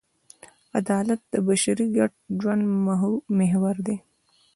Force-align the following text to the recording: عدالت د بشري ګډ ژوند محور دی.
عدالت 0.79 1.21
د 1.33 1.35
بشري 1.47 1.85
ګډ 1.97 2.11
ژوند 2.39 2.63
محور 3.37 3.75
دی. 3.87 3.97